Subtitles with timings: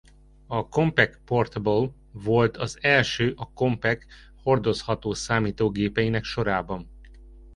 [0.47, 4.05] A Compaq Portable volt az első a Compaq
[4.43, 6.89] hordozható számítógépeinek sorában.